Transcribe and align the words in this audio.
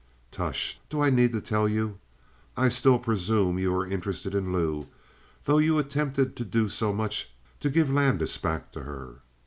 "Tush! 0.31 0.77
Do 0.89 0.99
I 1.01 1.11
need 1.11 1.31
to 1.33 1.39
tell 1.41 1.69
you? 1.69 1.99
I 2.57 2.69
still 2.69 2.97
presume 2.97 3.59
you 3.59 3.71
are 3.75 3.85
interested 3.85 4.33
in 4.33 4.51
Lou, 4.51 4.87
though 5.43 5.59
you 5.59 5.77
attempted 5.77 6.35
to 6.37 6.43
do 6.43 6.69
so 6.69 6.91
much 6.91 7.29
to 7.59 7.69
give 7.69 7.91
Landis 7.93 8.39
back 8.39 8.71
to 8.71 8.79
her. 8.81 9.19